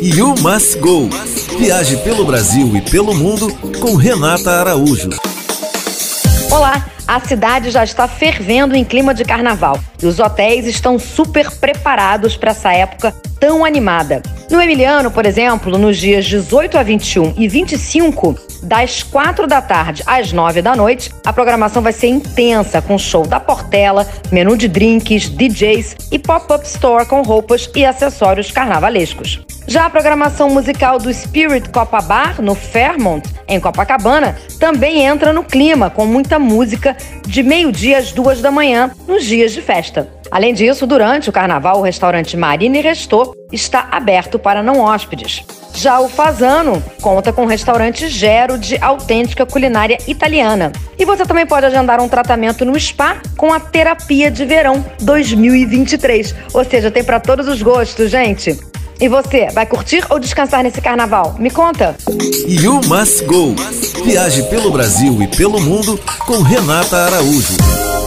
[0.00, 1.10] You Must Go.
[1.58, 5.10] Viaje pelo Brasil e pelo mundo com Renata Araújo.
[6.50, 11.50] Olá, a cidade já está fervendo em clima de carnaval e os hotéis estão super
[11.50, 14.22] preparados para essa época tão animada.
[14.48, 20.04] No Emiliano, por exemplo, nos dias 18 a 21 e 25, das 4 da tarde
[20.06, 24.68] às 9 da noite, a programação vai ser intensa, com show da Portela, menu de
[24.68, 29.40] drinks, DJs e pop-up store com roupas e acessórios carnavalescos.
[29.66, 35.42] Já a programação musical do Spirit Copa Bar, no Fairmont, em Copacabana, também entra no
[35.42, 40.15] clima, com muita música de meio-dia às duas da manhã, nos dias de festa.
[40.30, 45.44] Além disso, durante o carnaval, o restaurante Marina e Restor está aberto para não hóspedes.
[45.74, 50.72] Já o Fazano conta com o restaurante Gero de autêntica culinária italiana.
[50.98, 56.34] E você também pode agendar um tratamento no spa com a terapia de verão 2023.
[56.54, 58.58] Ou seja, tem para todos os gostos, gente.
[58.98, 61.36] E você, vai curtir ou descansar nesse carnaval?
[61.38, 61.94] Me conta!
[62.48, 63.54] You Must Go.
[64.02, 68.05] Viaje pelo Brasil e pelo mundo com Renata Araújo.